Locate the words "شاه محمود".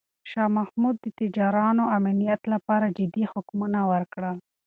0.29-0.95